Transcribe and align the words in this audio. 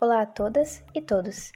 Olá 0.00 0.22
a 0.22 0.26
todas 0.26 0.82
e 0.94 1.02
todos. 1.02 1.52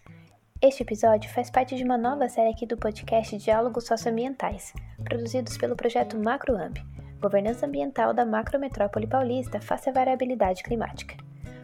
Este 0.60 0.82
episódio 0.82 1.30
faz 1.30 1.50
parte 1.50 1.76
de 1.76 1.84
uma 1.84 1.96
nova 1.96 2.28
série 2.28 2.50
aqui 2.50 2.66
do 2.66 2.76
podcast 2.76 3.38
Diálogos 3.38 3.86
Socioambientais, 3.86 4.74
produzidos 5.02 5.56
pelo 5.56 5.74
projeto 5.74 6.18
MacroAmb, 6.18 6.76
Governança 7.20 7.66
Ambiental 7.66 8.12
da 8.12 8.26
Macrometrópole 8.26 9.06
Paulista 9.06 9.60
face 9.60 9.88
à 9.88 9.92
variabilidade 9.92 10.62
climática, 10.62 11.16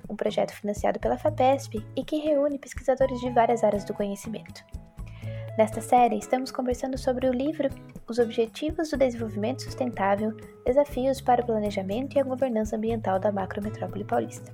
um 0.09 0.17
projeto 0.17 0.53
financiado 0.53 0.99
pela 0.99 1.19
FAPESP 1.19 1.85
e 1.95 2.05
que 2.05 2.17
reúne 2.17 2.59
pesquisadores 2.59 3.21
de 3.21 3.31
várias 3.31 3.63
áreas 3.63 3.85
do 3.85 3.93
conhecimento. 3.93 4.65
Nesta 5.59 5.81
série, 5.81 6.17
estamos 6.17 6.51
conversando 6.51 6.97
sobre 6.97 7.29
o 7.29 7.33
livro 7.33 7.69
Os 8.09 8.19
Objetivos 8.19 8.89
do 8.89 8.97
Desenvolvimento 8.97 9.65
Sustentável, 9.65 10.35
Desafios 10.65 11.21
para 11.21 11.43
o 11.43 11.47
Planejamento 11.47 12.17
e 12.17 12.19
a 12.19 12.25
Governança 12.25 12.75
Ambiental 12.75 13.21
da 13.21 13.31
Macrometrópole 13.31 14.03
Paulista. 14.03 14.51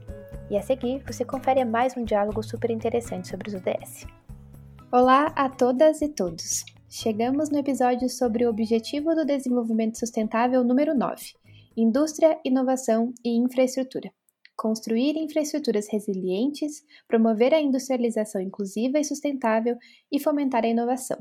E 0.50 0.56
a 0.56 0.60
seguir, 0.60 1.04
você 1.06 1.24
confere 1.24 1.64
mais 1.64 1.96
um 1.96 2.04
diálogo 2.04 2.42
super 2.42 2.72
interessante 2.72 3.28
sobre 3.28 3.48
os 3.48 3.54
ODS. 3.54 4.08
Olá 4.90 5.26
a 5.36 5.48
todas 5.48 6.02
e 6.02 6.08
todos! 6.08 6.64
Chegamos 6.88 7.48
no 7.48 7.58
episódio 7.58 8.08
sobre 8.08 8.44
o 8.44 8.50
Objetivo 8.50 9.14
do 9.14 9.24
Desenvolvimento 9.24 10.00
Sustentável 10.00 10.64
número 10.64 10.92
9: 10.92 11.22
Indústria, 11.76 12.36
Inovação 12.44 13.14
e 13.24 13.36
Infraestrutura. 13.38 14.10
Construir 14.56 15.16
infraestruturas 15.16 15.86
resilientes, 15.88 16.82
promover 17.06 17.54
a 17.54 17.60
industrialização 17.60 18.40
inclusiva 18.40 18.98
e 18.98 19.04
sustentável 19.04 19.76
e 20.10 20.18
fomentar 20.18 20.64
a 20.64 20.68
inovação. 20.68 21.18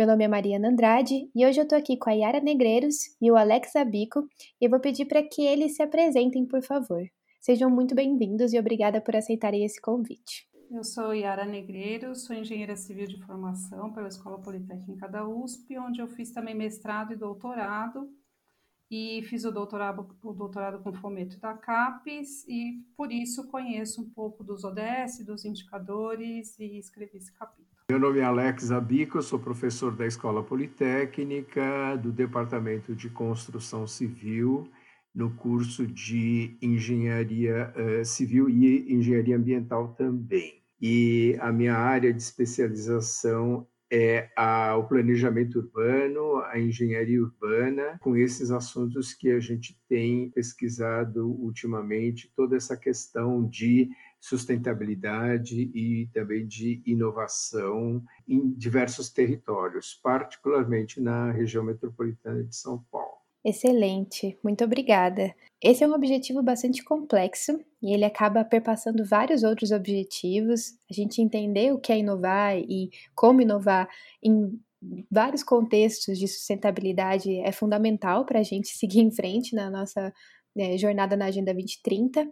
Meu 0.00 0.06
nome 0.06 0.24
é 0.24 0.28
Mariana 0.28 0.70
Andrade 0.70 1.30
e 1.34 1.44
hoje 1.44 1.60
eu 1.60 1.64
estou 1.64 1.76
aqui 1.76 1.94
com 1.94 2.08
a 2.08 2.14
Yara 2.14 2.40
Negreiros 2.40 3.14
e 3.20 3.30
o 3.30 3.36
Alex 3.36 3.76
Abico 3.76 4.26
e 4.58 4.64
eu 4.64 4.70
vou 4.70 4.80
pedir 4.80 5.04
para 5.04 5.22
que 5.22 5.42
eles 5.42 5.76
se 5.76 5.82
apresentem, 5.82 6.46
por 6.46 6.62
favor. 6.62 7.02
Sejam 7.38 7.68
muito 7.68 7.94
bem-vindos 7.94 8.54
e 8.54 8.58
obrigada 8.58 8.98
por 9.02 9.14
aceitarem 9.14 9.62
esse 9.62 9.78
convite. 9.78 10.48
Eu 10.70 10.82
sou 10.82 11.12
Yara 11.12 11.44
Negreiro, 11.44 12.16
sou 12.16 12.34
engenheira 12.34 12.76
civil 12.76 13.06
de 13.06 13.20
formação 13.26 13.92
pela 13.92 14.08
Escola 14.08 14.40
Politécnica 14.40 15.06
da 15.06 15.28
USP, 15.28 15.76
onde 15.76 16.00
eu 16.00 16.08
fiz 16.08 16.32
também 16.32 16.54
mestrado 16.54 17.12
e 17.12 17.16
doutorado, 17.16 18.10
e 18.90 19.20
fiz 19.24 19.44
o 19.44 19.50
doutorado, 19.50 20.16
o 20.22 20.32
doutorado 20.32 20.82
com 20.82 20.94
fomento 20.94 21.38
da 21.38 21.52
CAPES, 21.52 22.48
e 22.48 22.82
por 22.96 23.12
isso 23.12 23.48
conheço 23.48 24.00
um 24.00 24.08
pouco 24.08 24.42
dos 24.42 24.64
ODS, 24.64 25.26
dos 25.26 25.44
indicadores, 25.44 26.58
e 26.58 26.78
escrevi 26.78 27.18
esse 27.18 27.34
capítulo. 27.34 27.79
Meu 27.90 27.98
nome 27.98 28.20
é 28.20 28.22
Alex 28.22 28.70
Abico, 28.70 29.20
sou 29.20 29.36
professor 29.36 29.96
da 29.96 30.06
Escola 30.06 30.44
Politécnica, 30.44 31.96
do 32.00 32.12
Departamento 32.12 32.94
de 32.94 33.10
Construção 33.10 33.84
Civil, 33.84 34.70
no 35.12 35.32
curso 35.32 35.84
de 35.84 36.56
engenharia 36.62 37.74
uh, 37.74 38.04
civil 38.04 38.48
e 38.48 38.94
engenharia 38.94 39.36
ambiental 39.36 39.88
também. 39.94 40.62
E 40.80 41.36
a 41.40 41.50
minha 41.50 41.74
área 41.74 42.14
de 42.14 42.22
especialização 42.22 43.66
é 43.90 44.30
a, 44.36 44.76
o 44.76 44.84
planejamento 44.84 45.58
urbano, 45.58 46.36
a 46.44 46.58
engenharia 46.58 47.20
urbana, 47.20 47.98
com 48.00 48.16
esses 48.16 48.50
assuntos 48.50 49.12
que 49.12 49.30
a 49.30 49.40
gente 49.40 49.78
tem 49.88 50.30
pesquisado 50.30 51.28
ultimamente, 51.28 52.32
toda 52.36 52.56
essa 52.56 52.76
questão 52.76 53.46
de 53.46 53.90
sustentabilidade 54.20 55.70
e 55.74 56.08
também 56.12 56.46
de 56.46 56.82
inovação 56.86 58.02
em 58.28 58.50
diversos 58.52 59.10
territórios, 59.10 59.98
particularmente 60.02 61.00
na 61.00 61.32
região 61.32 61.64
metropolitana 61.64 62.44
de 62.44 62.54
São 62.54 62.78
Paulo. 62.90 63.19
Excelente, 63.44 64.38
muito 64.44 64.64
obrigada. 64.64 65.34
Esse 65.62 65.82
é 65.82 65.88
um 65.88 65.94
objetivo 65.94 66.42
bastante 66.42 66.84
complexo 66.84 67.58
e 67.82 67.92
ele 67.92 68.04
acaba 68.04 68.44
perpassando 68.44 69.04
vários 69.04 69.42
outros 69.42 69.70
objetivos. 69.70 70.74
A 70.90 70.94
gente 70.94 71.22
entender 71.22 71.72
o 71.72 71.78
que 71.78 71.92
é 71.92 71.98
inovar 71.98 72.58
e 72.58 72.90
como 73.14 73.40
inovar 73.40 73.88
em 74.22 74.60
vários 75.10 75.42
contextos 75.42 76.18
de 76.18 76.28
sustentabilidade 76.28 77.38
é 77.40 77.52
fundamental 77.52 78.24
para 78.24 78.40
a 78.40 78.42
gente 78.42 78.68
seguir 78.68 79.00
em 79.00 79.10
frente 79.10 79.54
na 79.54 79.70
nossa 79.70 80.12
né, 80.54 80.76
jornada 80.76 81.16
na 81.16 81.26
Agenda 81.26 81.52
2030. 81.52 82.28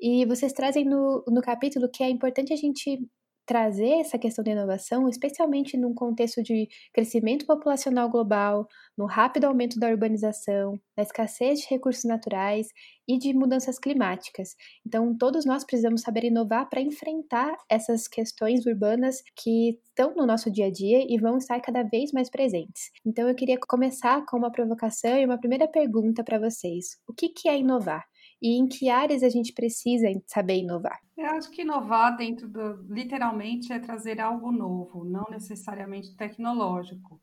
E 0.00 0.24
vocês 0.26 0.52
trazem 0.52 0.84
no, 0.84 1.24
no 1.26 1.40
capítulo 1.42 1.88
que 1.90 2.02
é 2.02 2.08
importante 2.08 2.52
a 2.52 2.56
gente 2.56 3.00
trazer 3.48 4.00
essa 4.00 4.18
questão 4.18 4.44
da 4.44 4.50
inovação, 4.50 5.08
especialmente 5.08 5.74
num 5.74 5.94
contexto 5.94 6.42
de 6.42 6.68
crescimento 6.92 7.46
populacional 7.46 8.10
global, 8.10 8.68
no 8.96 9.06
rápido 9.06 9.46
aumento 9.46 9.80
da 9.80 9.88
urbanização, 9.88 10.78
da 10.94 11.02
escassez 11.02 11.60
de 11.60 11.66
recursos 11.70 12.04
naturais 12.04 12.68
e 13.08 13.16
de 13.16 13.32
mudanças 13.32 13.78
climáticas. 13.78 14.54
Então, 14.86 15.16
todos 15.16 15.46
nós 15.46 15.64
precisamos 15.64 16.02
saber 16.02 16.24
inovar 16.24 16.68
para 16.68 16.82
enfrentar 16.82 17.56
essas 17.70 18.06
questões 18.06 18.66
urbanas 18.66 19.22
que 19.34 19.80
estão 19.88 20.14
no 20.14 20.26
nosso 20.26 20.50
dia 20.50 20.66
a 20.66 20.70
dia 20.70 21.06
e 21.08 21.18
vão 21.18 21.38
estar 21.38 21.58
cada 21.62 21.82
vez 21.82 22.12
mais 22.12 22.28
presentes. 22.28 22.90
Então, 23.02 23.26
eu 23.26 23.34
queria 23.34 23.56
começar 23.66 24.26
com 24.26 24.36
uma 24.36 24.52
provocação 24.52 25.16
e 25.18 25.24
uma 25.24 25.38
primeira 25.38 25.66
pergunta 25.66 26.22
para 26.22 26.38
vocês: 26.38 26.98
o 27.08 27.14
que, 27.14 27.30
que 27.30 27.48
é 27.48 27.58
inovar? 27.58 28.04
E 28.40 28.58
em 28.58 28.66
que 28.66 28.88
áreas 28.88 29.22
a 29.22 29.28
gente 29.28 29.52
precisa 29.52 30.06
saber 30.26 30.58
inovar? 30.58 31.00
Eu 31.16 31.26
acho 31.26 31.50
que 31.50 31.62
inovar 31.62 32.16
dentro 32.16 32.48
do 32.48 32.82
literalmente 32.92 33.72
é 33.72 33.78
trazer 33.78 34.20
algo 34.20 34.52
novo, 34.52 35.04
não 35.04 35.24
necessariamente 35.30 36.14
tecnológico. 36.16 37.20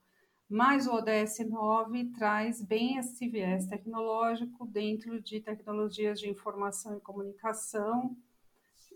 Mas 0.47 0.85
o 0.85 0.93
ODS 0.93 1.39
9 1.49 2.11
traz 2.11 2.61
bem 2.61 2.97
esse 2.97 3.27
viés 3.27 3.65
tecnológico 3.65 4.65
dentro 4.67 5.19
de 5.19 5.39
tecnologias 5.39 6.19
de 6.19 6.29
informação 6.29 6.95
e 6.95 7.01
comunicação, 7.01 8.15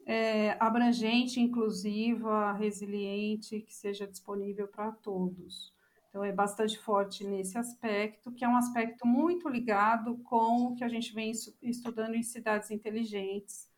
é, 0.06 0.56
abrangente, 0.59 1.40
inclusiva, 1.40 2.53
resiliente, 2.53 3.62
que 3.62 3.74
seja 3.74 4.07
disponível 4.07 4.68
para 4.68 4.91
todos. 4.91 5.74
Então, 6.09 6.24
é 6.24 6.31
bastante 6.31 6.78
forte 6.80 7.24
nesse 7.24 7.58
aspecto, 7.58 8.31
que 8.31 8.44
é 8.44 8.47
um 8.47 8.58
aspecto 8.58 9.06
muito 9.06 9.47
ligado 9.47 10.18
com 10.24 10.68
o 10.68 10.75
que 10.75 10.84
a 10.84 10.90
gente 10.90 11.14
vem 11.14 11.31
estudando 11.62 12.16
em 12.16 12.24
cidades 12.24 12.72
inteligentes, 12.72 13.70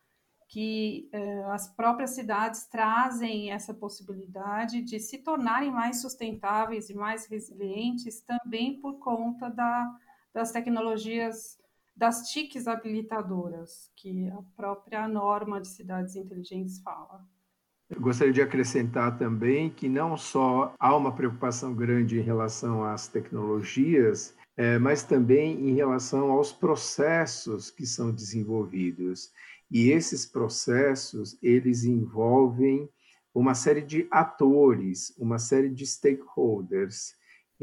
que 0.48 1.10
eh, 1.12 1.44
as 1.46 1.68
próprias 1.74 2.12
cidades 2.12 2.68
trazem 2.68 3.52
essa 3.52 3.74
possibilidade 3.74 4.82
de 4.82 5.00
se 5.00 5.18
tornarem 5.18 5.72
mais 5.72 6.02
sustentáveis 6.02 6.90
e 6.90 6.94
mais 6.94 7.26
resilientes 7.26 8.22
também 8.22 8.80
por 8.80 9.00
conta 9.00 9.50
da, 9.50 9.98
das 10.34 10.52
tecnologias, 10.52 11.58
das 11.96 12.30
TICs 12.32 12.68
habilitadoras, 12.68 13.92
que 13.96 14.30
a 14.30 14.42
própria 14.56 15.08
norma 15.08 15.60
de 15.60 15.68
cidades 15.68 16.16
inteligentes 16.16 16.82
fala. 16.82 17.26
Eu 17.92 18.00
gostaria 18.00 18.32
de 18.32 18.42
acrescentar 18.42 19.18
também 19.18 19.70
que 19.70 19.90
não 19.90 20.16
só 20.16 20.74
há 20.80 20.96
uma 20.96 21.14
preocupação 21.14 21.76
grande 21.76 22.18
em 22.18 22.24
relação 22.24 22.86
às 22.86 23.10
tecnologias, 23.10 24.34
é, 24.56 24.80
mas 24.80 25.04
também 25.04 25.70
em 25.70 25.76
relação 25.76 26.32
aos 26.32 26.54
processos 26.54 27.70
que 27.70 27.86
são 27.86 28.10
desenvolvidos. 28.10 29.30
E 29.70 29.92
esses 29.92 30.26
processos, 30.26 31.38
eles 31.44 31.84
envolvem 31.84 32.90
uma 33.36 33.54
série 33.54 33.82
de 33.82 34.08
atores, 34.10 35.14
uma 35.18 35.38
série 35.38 35.70
de 35.70 35.86
stakeholders. 35.86 37.14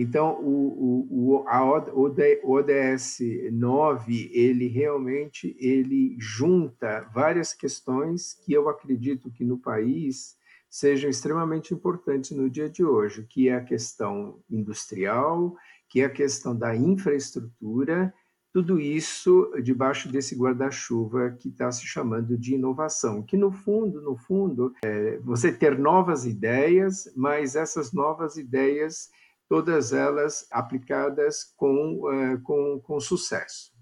Então, 0.00 0.40
o, 0.40 1.08
o, 1.10 1.44
o, 1.44 2.52
ODS 2.52 3.18
9, 3.50 4.30
ele 4.32 4.68
realmente 4.68 5.56
ele 5.58 6.14
junta 6.20 7.00
várias 7.12 7.52
questões 7.52 8.32
que 8.32 8.52
eu 8.52 8.68
acredito 8.68 9.28
que 9.28 9.44
no 9.44 9.58
país 9.58 10.36
sejam 10.70 11.10
extremamente 11.10 11.74
importantes 11.74 12.30
no 12.30 12.48
dia 12.48 12.70
de 12.70 12.84
hoje, 12.84 13.26
que 13.28 13.48
é 13.48 13.56
a 13.56 13.64
questão 13.64 14.38
industrial, 14.48 15.56
que 15.88 16.00
é 16.00 16.04
a 16.04 16.10
questão 16.10 16.56
da 16.56 16.76
infraestrutura, 16.76 18.14
tudo 18.52 18.78
isso 18.78 19.50
debaixo 19.62 20.08
desse 20.08 20.36
guarda-chuva 20.36 21.30
que 21.38 21.48
está 21.48 21.72
se 21.72 21.86
chamando 21.86 22.38
de 22.38 22.54
inovação, 22.54 23.22
que 23.22 23.36
no 23.36 23.50
fundo, 23.50 24.00
no 24.00 24.16
fundo, 24.16 24.72
é 24.84 25.18
você 25.18 25.50
ter 25.52 25.76
novas 25.76 26.24
ideias, 26.24 27.12
mas 27.16 27.56
essas 27.56 27.92
novas 27.92 28.36
ideias 28.36 29.10
todas 29.48 29.92
elas 29.92 30.46
aplicadas 30.50 31.44
com, 31.56 32.00
uh, 32.02 32.40
com, 32.42 32.80
com 32.80 33.00
sucesso. 33.00 33.72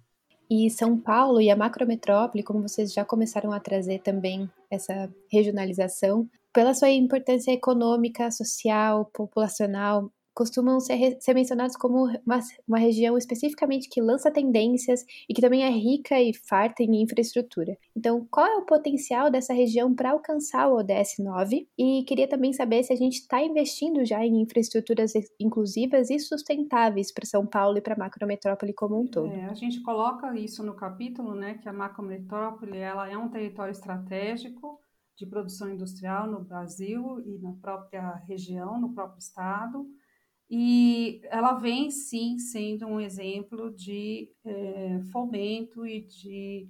E 0.48 0.70
São 0.70 0.96
Paulo 0.96 1.40
e 1.40 1.50
a 1.50 1.56
macrometrópole, 1.56 2.44
como 2.44 2.62
vocês 2.62 2.92
já 2.92 3.04
começaram 3.04 3.52
a 3.52 3.58
trazer 3.58 4.00
também 4.00 4.48
essa 4.70 5.12
regionalização, 5.30 6.28
pela 6.52 6.72
sua 6.72 6.88
importância 6.90 7.50
econômica, 7.50 8.30
social, 8.30 9.10
populacional, 9.12 10.10
costumam 10.36 10.78
ser, 10.78 11.16
ser 11.18 11.32
mencionados 11.32 11.76
como 11.76 12.04
uma, 12.26 12.40
uma 12.68 12.78
região 12.78 13.16
especificamente 13.16 13.88
que 13.88 14.02
lança 14.02 14.30
tendências 14.30 15.02
e 15.26 15.32
que 15.32 15.40
também 15.40 15.64
é 15.64 15.70
rica 15.70 16.20
e 16.20 16.34
farta 16.34 16.82
em 16.82 17.02
infraestrutura. 17.02 17.76
Então, 17.96 18.26
qual 18.30 18.46
é 18.46 18.56
o 18.58 18.66
potencial 18.66 19.30
dessa 19.30 19.54
região 19.54 19.94
para 19.94 20.10
alcançar 20.10 20.68
o 20.68 20.76
ODS 20.76 21.16
9? 21.18 21.66
E 21.78 22.04
queria 22.04 22.28
também 22.28 22.52
saber 22.52 22.82
se 22.82 22.92
a 22.92 22.96
gente 22.96 23.14
está 23.14 23.42
investindo 23.42 24.04
já 24.04 24.22
em 24.24 24.42
infraestruturas 24.42 25.14
inclusivas 25.40 26.10
e 26.10 26.18
sustentáveis 26.18 27.10
para 27.10 27.24
São 27.24 27.46
Paulo 27.46 27.78
e 27.78 27.80
para 27.80 27.94
a 27.94 27.98
macrometrópole 27.98 28.74
como 28.74 29.00
um 29.00 29.06
todo. 29.06 29.32
É, 29.32 29.46
a 29.46 29.54
gente 29.54 29.80
coloca 29.80 30.38
isso 30.38 30.62
no 30.62 30.74
capítulo, 30.74 31.34
né, 31.34 31.54
que 31.54 31.68
a 31.68 31.72
macrometrópole 31.72 32.76
ela 32.76 33.10
é 33.10 33.16
um 33.16 33.30
território 33.30 33.72
estratégico 33.72 34.78
de 35.16 35.24
produção 35.24 35.70
industrial 35.70 36.26
no 36.26 36.44
Brasil 36.44 37.22
e 37.24 37.38
na 37.38 37.52
própria 37.54 38.16
região, 38.28 38.78
no 38.78 38.92
próprio 38.92 39.18
estado, 39.18 39.86
e 40.48 41.20
ela 41.24 41.54
vem 41.54 41.90
sim 41.90 42.38
sendo 42.38 42.86
um 42.86 43.00
exemplo 43.00 43.74
de 43.74 44.30
é, 44.44 45.00
fomento 45.10 45.86
e 45.86 46.02
de 46.02 46.68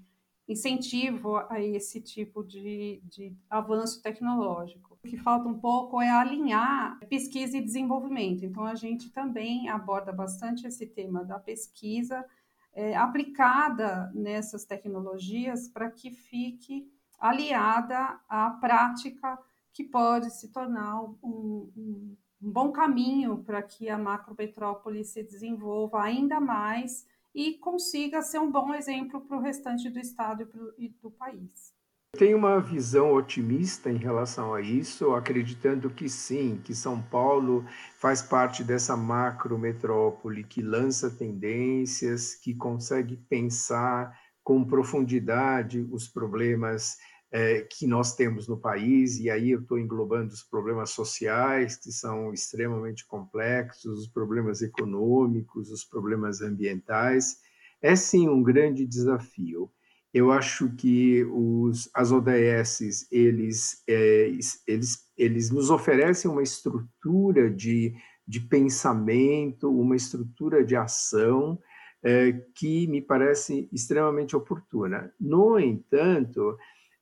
incentivo 0.49 1.38
a 1.50 1.61
esse 1.61 2.00
tipo 2.00 2.43
de, 2.43 3.02
de 3.05 3.37
avanço 3.50 4.00
tecnológico. 4.00 4.99
O 5.02 5.08
que 5.08 5.17
falta 5.17 5.49
um 5.49 5.58
pouco 5.58 6.00
é 6.00 6.08
alinhar 6.08 6.99
pesquisa 7.08 7.58
e 7.58 7.64
desenvolvimento. 7.64 8.44
Então, 8.44 8.64
a 8.64 8.75
gente 8.75 9.11
também 9.11 9.69
aborda 9.69 10.12
bastante 10.12 10.67
esse 10.67 10.87
tema 10.87 11.25
da 11.25 11.38
pesquisa 11.38 12.25
é, 12.72 12.94
aplicada 12.94 14.11
nessas 14.14 14.64
tecnologias 14.64 15.69
para 15.69 15.90
que 15.90 16.11
fique 16.11 16.88
aliada 17.19 18.20
à 18.29 18.50
prática 18.50 19.38
que 19.72 19.82
pode 19.84 20.31
se 20.31 20.52
tornar 20.52 21.02
um, 21.02 21.70
um, 21.76 22.17
um 22.41 22.50
bom 22.50 22.73
caminho 22.73 23.38
para 23.44 23.62
que 23.62 23.88
a 23.88 23.99
macrometrópole 23.99 25.05
se 25.05 25.23
desenvolva 25.23 26.03
ainda 26.03 26.41
mais 26.41 27.06
e 27.35 27.55
consiga 27.59 28.23
ser 28.23 28.38
um 28.38 28.50
bom 28.50 28.75
exemplo 28.75 29.21
para 29.21 29.37
o 29.37 29.41
restante 29.41 29.91
do 29.91 29.99
estado 29.99 30.49
e 30.79 30.88
do 30.88 31.11
país. 31.11 31.75
Tenho 32.17 32.38
uma 32.38 32.59
visão 32.59 33.12
otimista 33.12 33.91
em 33.91 33.99
relação 33.99 34.55
a 34.55 34.62
isso, 34.62 35.12
acreditando 35.12 35.91
que 35.91 36.09
sim, 36.09 36.59
que 36.65 36.75
São 36.75 37.03
Paulo 37.03 37.65
faz 37.99 38.23
parte 38.23 38.65
dessa 38.65 38.97
macrometrópole 38.97 40.43
que 40.43 40.62
lança 40.62 41.11
tendências, 41.11 42.35
que 42.35 42.55
consegue 42.55 43.17
pensar 43.29 44.19
com 44.43 44.65
profundidade 44.65 45.87
os 45.91 46.09
problemas 46.09 46.97
é, 47.31 47.61
que 47.62 47.87
nós 47.87 48.14
temos 48.14 48.46
no 48.46 48.56
país, 48.56 49.19
e 49.19 49.28
aí 49.28 49.50
eu 49.50 49.61
estou 49.61 49.78
englobando 49.78 50.32
os 50.32 50.43
problemas 50.43 50.90
sociais, 50.90 51.76
que 51.76 51.90
são 51.90 52.32
extremamente 52.32 53.06
complexos, 53.06 54.00
os 54.00 54.08
problemas 54.08 54.62
econômicos, 54.62 55.70
os 55.70 55.84
problemas 55.84 56.40
ambientais. 56.40 57.38
É 57.82 57.94
sim 57.96 58.28
um 58.28 58.43
grande 58.43 58.87
desafio. 58.87 59.70
Eu 60.14 60.32
acho 60.32 60.70
que 60.76 61.25
os, 61.25 61.90
as 61.93 62.11
ODS 62.11 63.06
eles, 63.11 63.82
é, 63.87 64.31
eles, 64.67 65.11
eles 65.17 65.50
nos 65.50 65.69
oferecem 65.69 66.31
uma 66.31 66.43
estrutura 66.43 67.50
de, 67.50 67.94
de 68.26 68.40
pensamento, 68.40 69.69
uma 69.69 69.94
estrutura 69.94 70.64
de 70.64 70.75
ação 70.75 71.58
é, 72.02 72.32
que 72.55 72.87
me 72.87 73.02
parece 73.02 73.69
extremamente 73.72 74.34
oportuna. 74.34 75.12
No 75.20 75.58
entanto, 75.58 76.56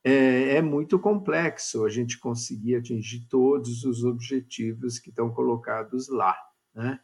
é, 0.07 0.57
é, 0.57 0.61
muito 0.61 0.99
complexo 0.99 1.83
a 1.83 1.89
gente 1.89 2.19
conseguir 2.19 2.75
atingir 2.75 3.25
todos 3.27 3.83
os 3.83 4.03
objetivos 4.03 4.99
que 4.99 5.09
estão 5.09 5.31
colocados 5.31 6.07
lá. 6.09 6.37
Né? 6.75 6.99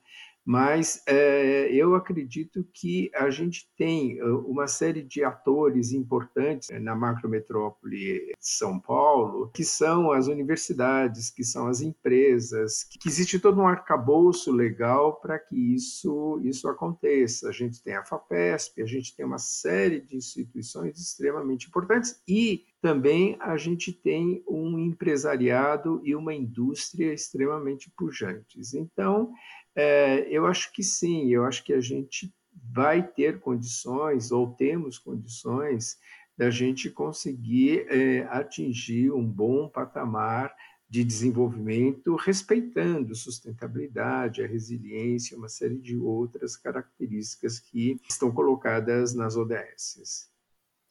Mas 0.45 1.01
é, 1.07 1.71
eu 1.71 1.95
acredito 1.95 2.65
que 2.73 3.11
a 3.13 3.29
gente 3.29 3.69
tem 3.77 4.21
uma 4.23 4.67
série 4.67 5.03
de 5.03 5.23
atores 5.23 5.91
importantes 5.91 6.69
na 6.81 6.95
macrometrópole 6.95 7.91
de 7.91 8.33
São 8.39 8.79
Paulo, 8.79 9.49
que 9.53 9.63
são 9.63 10.11
as 10.11 10.27
universidades, 10.27 11.29
que 11.29 11.43
são 11.43 11.67
as 11.67 11.81
empresas, 11.81 12.83
que 12.83 13.07
existe 13.07 13.39
todo 13.39 13.61
um 13.61 13.67
arcabouço 13.67 14.51
legal 14.51 15.19
para 15.21 15.37
que 15.37 15.55
isso, 15.55 16.41
isso 16.43 16.67
aconteça. 16.67 17.49
A 17.49 17.51
gente 17.51 17.81
tem 17.83 17.95
a 17.95 18.03
FAPESP, 18.03 18.81
a 18.81 18.85
gente 18.85 19.15
tem 19.15 19.25
uma 19.25 19.37
série 19.37 20.01
de 20.01 20.15
instituições 20.15 20.99
extremamente 20.99 21.67
importantes 21.67 22.21
e 22.27 22.65
também 22.81 23.37
a 23.39 23.55
gente 23.57 23.93
tem 23.93 24.43
um 24.47 24.79
empresariado 24.79 26.01
e 26.03 26.15
uma 26.15 26.33
indústria 26.33 27.13
extremamente 27.13 27.91
pujantes. 27.95 28.73
Então, 28.73 29.31
é, 29.75 30.27
eu 30.29 30.45
acho 30.45 30.71
que 30.73 30.83
sim, 30.83 31.29
eu 31.29 31.45
acho 31.45 31.63
que 31.63 31.73
a 31.73 31.81
gente 31.81 32.33
vai 32.53 33.05
ter 33.05 33.39
condições, 33.39 34.31
ou 34.31 34.53
temos 34.53 34.97
condições, 34.97 35.97
da 36.37 36.49
gente 36.49 36.89
conseguir 36.89 37.85
é, 37.89 38.21
atingir 38.29 39.11
um 39.11 39.25
bom 39.25 39.69
patamar 39.69 40.55
de 40.89 41.03
desenvolvimento, 41.03 42.15
respeitando 42.15 43.15
sustentabilidade, 43.15 44.43
a 44.43 44.47
resiliência, 44.47 45.37
uma 45.37 45.47
série 45.47 45.77
de 45.77 45.95
outras 45.97 46.57
características 46.57 47.59
que 47.59 47.97
estão 48.09 48.31
colocadas 48.31 49.13
nas 49.13 49.37
ODSs. 49.37 50.30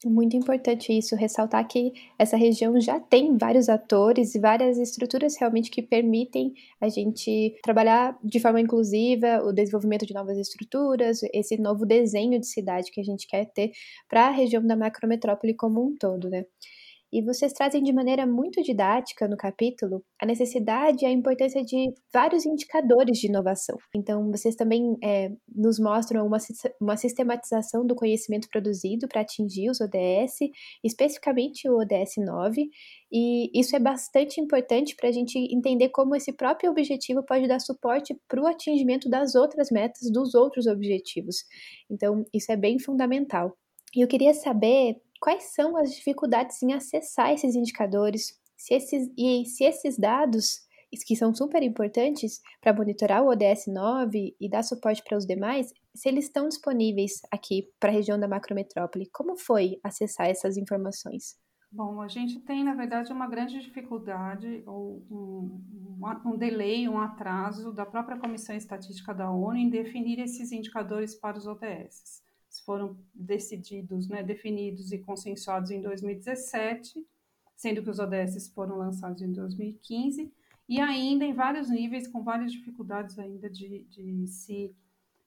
Muito 0.03 0.35
importante 0.35 0.97
isso, 0.97 1.15
ressaltar 1.15 1.67
que 1.69 1.93
essa 2.19 2.35
região 2.35 2.81
já 2.81 2.99
tem 2.99 3.37
vários 3.37 3.69
atores 3.69 4.35
e 4.35 4.39
várias 4.41 4.79
estruturas 4.79 5.37
realmente 5.37 5.71
que 5.71 5.83
permitem 5.83 6.55
a 6.81 6.89
gente 6.89 7.55
trabalhar 7.63 8.19
de 8.25 8.41
forma 8.41 8.63
inclusiva 8.63 9.43
o 9.45 9.53
desenvolvimento 9.53 10.07
de 10.07 10.15
novas 10.15 10.39
estruturas, 10.39 11.21
esse 11.35 11.59
novo 11.61 11.85
desenho 11.85 12.41
de 12.41 12.47
cidade 12.47 12.91
que 12.91 12.99
a 13.01 13.05
gente 13.05 13.27
quer 13.27 13.45
ter 13.53 13.73
para 14.09 14.29
a 14.29 14.31
região 14.31 14.67
da 14.67 14.75
macrometrópole 14.75 15.53
como 15.55 15.85
um 15.87 15.95
todo, 15.95 16.31
né? 16.31 16.47
E 17.13 17.23
vocês 17.23 17.53
trazem 17.53 17.83
de 17.83 17.93
maneira 17.93 18.25
muito 18.25 18.63
didática 18.63 19.27
no 19.27 19.37
capítulo 19.37 20.05
a 20.21 20.25
necessidade 20.25 21.05
e 21.05 21.07
a 21.07 21.11
importância 21.11 21.65
de 21.65 21.93
vários 22.13 22.47
indicadores 22.47 23.19
de 23.19 23.27
inovação. 23.27 23.77
Então, 23.95 24.31
vocês 24.31 24.55
também 24.55 24.97
é, 25.03 25.31
nos 25.53 25.81
mostram 25.81 26.25
uma, 26.25 26.39
uma 26.81 26.97
sistematização 26.97 27.85
do 27.85 27.97
conhecimento 27.97 28.49
produzido 28.49 29.09
para 29.09 29.23
atingir 29.23 29.71
os 29.71 29.81
ODS, 29.81 30.39
especificamente 30.85 31.69
o 31.69 31.79
ODS 31.79 32.15
9, 32.19 32.71
e 33.13 33.51
isso 33.59 33.75
é 33.75 33.81
bastante 33.81 34.41
importante 34.41 34.95
para 34.95 35.09
a 35.09 35.13
gente 35.13 35.37
entender 35.53 35.89
como 35.89 36.15
esse 36.15 36.33
próprio 36.33 36.71
objetivo 36.71 37.25
pode 37.25 37.49
dar 37.49 37.59
suporte 37.59 38.17
para 38.29 38.41
o 38.41 38.47
atingimento 38.47 39.11
das 39.11 39.35
outras 39.35 39.69
metas, 39.71 40.11
dos 40.13 40.35
outros 40.35 40.69
objetivos. 40.69 41.45
Então, 41.91 42.25
isso 42.33 42.53
é 42.53 42.57
bem 42.57 42.79
fundamental. 42.79 43.57
E 43.95 44.01
eu 44.01 44.07
queria 44.07 44.33
saber 44.33 44.97
quais 45.21 45.55
são 45.55 45.77
as 45.77 45.95
dificuldades 45.95 46.61
em 46.63 46.73
acessar 46.73 47.31
esses 47.31 47.55
indicadores, 47.55 48.41
se 48.57 48.75
esses, 48.75 49.09
e 49.17 49.45
se 49.45 49.65
esses 49.65 49.99
dados, 49.99 50.67
que 51.07 51.15
são 51.15 51.33
super 51.33 51.63
importantes 51.63 52.41
para 52.61 52.73
monitorar 52.73 53.23
o 53.23 53.29
ODS 53.29 53.67
9 53.69 54.35
e 54.41 54.51
dar 54.51 54.65
suporte 54.65 55.03
para 55.07 55.17
os 55.17 55.27
demais, 55.27 55.73
se 55.95 56.09
eles 56.09 56.25
estão 56.25 56.49
disponíveis 56.49 57.21
aqui 57.31 57.69
para 57.79 57.91
a 57.91 57.93
região 57.93 58.19
da 58.19 58.27
macrometrópole. 58.27 59.09
Como 59.13 59.37
foi 59.37 59.79
acessar 59.85 60.27
essas 60.27 60.57
informações? 60.57 61.39
Bom, 61.71 62.01
a 62.01 62.09
gente 62.09 62.41
tem, 62.41 62.65
na 62.65 62.75
verdade, 62.75 63.13
uma 63.13 63.29
grande 63.29 63.61
dificuldade, 63.61 64.65
ou 64.67 65.07
um, 65.09 65.63
um, 66.27 66.37
delay, 66.37 66.89
um 66.89 66.99
atraso 66.99 67.73
da 67.73 67.87
própria 67.87 68.19
Comissão 68.19 68.57
Estatística 68.57 69.15
da 69.15 69.31
ONU 69.31 69.57
em 69.57 69.71
definir 69.71 70.19
esses 70.19 70.51
indicadores 70.51 71.15
para 71.15 71.39
os 71.39 71.47
ODS 71.47 72.29
foram 72.71 72.97
decididos, 73.13 74.07
né, 74.07 74.23
definidos 74.23 74.93
e 74.93 74.99
consensuados 74.99 75.73
em 75.73 75.83
2017, 75.83 77.05
sendo 77.57 77.83
que 77.83 77.91
os 77.91 77.99
ODS 77.99 78.47
foram 78.55 78.77
lançados 78.79 79.21
em 79.23 79.33
2015, 79.33 80.33
e 80.69 80.81
ainda 80.81 81.25
em 81.25 81.35
vários 81.35 81.69
níveis, 81.69 82.07
com 82.07 82.23
várias 82.23 82.53
dificuldades 82.53 83.19
ainda 83.19 83.51
de, 83.51 83.83
de 83.91 84.25
se 84.29 84.73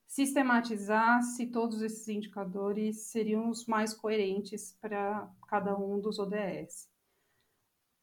sistematizar 0.07 1.21
se 1.21 1.47
todos 1.47 1.81
esses 1.81 2.07
indicadores 2.07 3.07
seriam 3.07 3.49
os 3.49 3.65
mais 3.65 3.93
coerentes 3.93 4.77
para 4.79 5.29
cada 5.49 5.77
um 5.77 5.99
dos 5.99 6.19
ODS. 6.19 6.87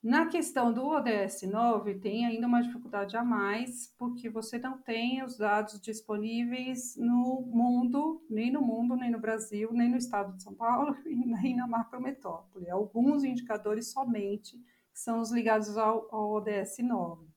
Na 0.02 0.24
questão 0.26 0.72
do 0.72 0.86
ODS 0.86 1.42
9, 1.42 1.98
tem 1.98 2.24
ainda 2.24 2.46
uma 2.46 2.62
dificuldade 2.62 3.18
a 3.18 3.22
mais, 3.22 3.94
porque 3.98 4.30
você 4.30 4.58
não 4.58 4.78
tem 4.78 5.22
os 5.22 5.36
dados 5.36 5.78
disponíveis 5.78 6.96
no 6.96 7.42
mundo, 7.42 8.24
nem 8.30 8.50
no 8.50 8.62
mundo, 8.62 8.96
nem 8.96 9.10
no 9.10 9.20
Brasil, 9.20 9.70
nem 9.74 9.90
no 9.90 9.98
estado 9.98 10.34
de 10.34 10.42
São 10.42 10.54
Paulo, 10.54 10.96
nem 11.04 11.54
na 11.54 11.66
macrometrópole. 11.66 12.70
Alguns 12.70 13.24
indicadores 13.24 13.92
somente 13.92 14.58
são 14.90 15.20
os 15.20 15.30
ligados 15.30 15.76
ao, 15.76 16.08
ao 16.10 16.30
ODS 16.30 16.78
9. 16.78 17.28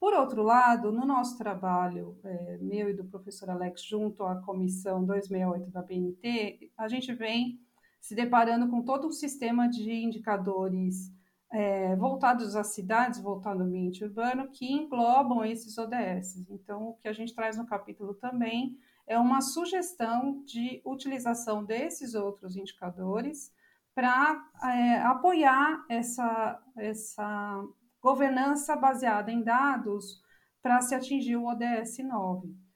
Por 0.00 0.12
outro 0.12 0.42
lado, 0.42 0.90
no 0.90 1.06
nosso 1.06 1.38
trabalho, 1.38 2.18
é, 2.24 2.58
meu 2.60 2.90
e 2.90 2.94
do 2.94 3.04
professor 3.04 3.50
Alex, 3.50 3.84
junto 3.84 4.24
à 4.24 4.34
comissão 4.42 5.04
268 5.04 5.70
da 5.70 5.82
BNT, 5.82 6.72
a 6.76 6.88
gente 6.88 7.14
vem 7.14 7.60
se 8.00 8.16
deparando 8.16 8.68
com 8.68 8.82
todo 8.82 9.06
um 9.06 9.12
sistema 9.12 9.68
de 9.68 9.92
indicadores 9.92 11.12
é, 11.52 11.96
voltados 11.96 12.54
às 12.54 12.68
cidades, 12.68 13.20
voltado 13.20 13.60
ao 13.60 13.66
ambiente 13.66 14.04
urbano, 14.04 14.48
que 14.48 14.72
englobam 14.72 15.44
esses 15.44 15.76
ODS. 15.76 16.48
Então, 16.48 16.90
o 16.90 16.94
que 16.94 17.08
a 17.08 17.12
gente 17.12 17.34
traz 17.34 17.56
no 17.56 17.66
capítulo 17.66 18.14
também 18.14 18.78
é 19.06 19.18
uma 19.18 19.40
sugestão 19.40 20.42
de 20.44 20.80
utilização 20.84 21.64
desses 21.64 22.14
outros 22.14 22.56
indicadores 22.56 23.52
para 23.94 24.40
é, 24.62 25.02
apoiar 25.02 25.84
essa, 25.88 26.62
essa 26.76 27.64
governança 28.00 28.76
baseada 28.76 29.32
em 29.32 29.42
dados 29.42 30.22
para 30.62 30.80
se 30.80 30.94
atingir 30.94 31.36
o 31.36 31.46
ODS 31.46 31.98
9. 31.98 32.69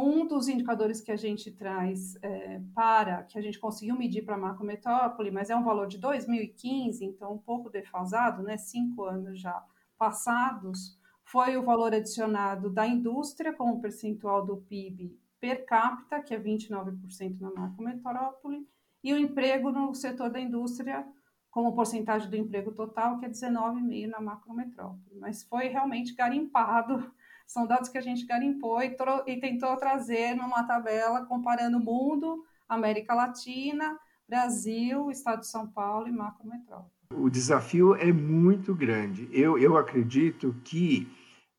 Um 0.00 0.26
dos 0.26 0.48
indicadores 0.48 1.00
que 1.00 1.10
a 1.10 1.16
gente 1.16 1.50
traz 1.50 2.16
é, 2.22 2.60
para, 2.74 3.24
que 3.24 3.38
a 3.38 3.42
gente 3.42 3.58
conseguiu 3.58 3.96
medir 3.96 4.24
para 4.24 4.36
a 4.36 4.38
macrometrópole, 4.38 5.30
mas 5.30 5.50
é 5.50 5.56
um 5.56 5.64
valor 5.64 5.86
de 5.86 5.98
2015, 5.98 7.04
então 7.04 7.34
um 7.34 7.38
pouco 7.38 7.68
defasado, 7.68 8.42
né, 8.42 8.56
cinco 8.56 9.04
anos 9.04 9.40
já 9.40 9.64
passados, 9.98 10.98
foi 11.24 11.56
o 11.56 11.62
valor 11.62 11.92
adicionado 11.92 12.70
da 12.70 12.86
indústria 12.86 13.52
como 13.52 13.80
percentual 13.80 14.46
do 14.46 14.56
PIB 14.56 15.18
per 15.40 15.66
capita, 15.66 16.22
que 16.22 16.34
é 16.34 16.40
29% 16.40 17.40
na 17.40 17.50
macrometrópole, 17.50 18.66
e 19.02 19.12
o 19.12 19.18
emprego 19.18 19.70
no 19.70 19.94
setor 19.94 20.30
da 20.30 20.40
indústria 20.40 21.06
como 21.50 21.74
porcentagem 21.74 22.30
do 22.30 22.36
emprego 22.36 22.72
total, 22.72 23.18
que 23.18 23.26
é 23.26 23.28
19,5% 23.28 24.08
na 24.08 24.20
macrometrópole. 24.20 25.18
Mas 25.18 25.42
foi 25.42 25.68
realmente 25.68 26.14
garimpado 26.14 27.12
são 27.48 27.66
dados 27.66 27.88
que 27.88 27.96
a 27.96 28.02
gente 28.02 28.26
garimpou 28.26 28.80
e, 28.82 28.94
e 29.26 29.40
tentou 29.40 29.74
trazer 29.76 30.34
numa 30.34 30.64
tabela 30.64 31.24
comparando 31.24 31.78
o 31.78 31.82
mundo, 31.82 32.44
América 32.68 33.14
Latina, 33.14 33.98
Brasil, 34.28 35.10
Estado 35.10 35.40
de 35.40 35.46
São 35.46 35.66
Paulo 35.66 36.06
e 36.06 36.12
macrometrópole. 36.12 36.92
O 37.14 37.30
desafio 37.30 37.94
é 37.94 38.12
muito 38.12 38.74
grande. 38.74 39.26
Eu, 39.32 39.58
eu 39.58 39.78
acredito 39.78 40.54
que 40.62 41.10